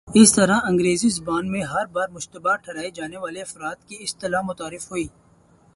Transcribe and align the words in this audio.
اس 0.15 0.33
طرح 0.33 0.59
انگریزی 0.63 1.09
زبان 1.09 1.51
میں 1.51 1.61
''ہر 1.63 1.85
بار 1.85 2.07
مشتبہ 2.09 2.55
ٹھہرائے 2.55 2.89
جانے 2.91 3.17
والے 3.17 3.41
افراد 3.41 3.75
"کی 3.87 3.95
اصطلاح 4.03 4.41
متعارف 4.41 4.91
ہوئی۔ 4.91 5.07